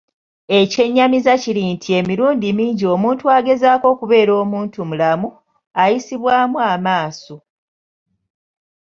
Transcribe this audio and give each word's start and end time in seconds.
Ekyennyamiza 0.59 1.33
kiri 1.41 1.63
nti 1.73 1.89
emirundi 1.99 2.47
mingi 2.57 2.85
omuntu 2.95 3.23
agezaako 3.37 3.85
okubeera 3.93 4.33
omuntumulamu, 4.43 5.27
ayisibwamu 5.81 6.57
amaaso 6.71 7.35